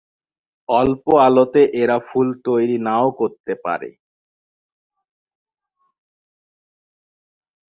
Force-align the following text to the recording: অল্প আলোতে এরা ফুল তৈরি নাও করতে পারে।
অল্প 0.69 1.05
আলোতে 1.25 1.61
এরা 1.81 1.97
ফুল 2.07 2.27
তৈরি 2.45 2.77
নাও 2.87 3.07
করতে 3.19 3.53
পারে। 3.65 3.89